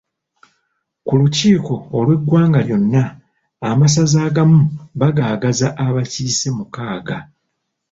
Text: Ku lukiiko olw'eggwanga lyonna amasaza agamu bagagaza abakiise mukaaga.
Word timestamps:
Ku 1.05 1.13
lukiiko 1.19 1.75
olw'eggwanga 1.97 2.59
lyonna 2.67 3.03
amasaza 3.69 4.19
agamu 4.27 4.61
bagagaza 4.99 5.67
abakiise 5.85 6.47
mukaaga. 6.57 7.17